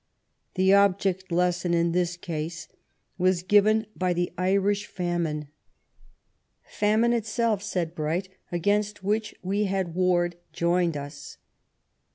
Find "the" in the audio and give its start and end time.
0.55-0.73, 4.13-4.31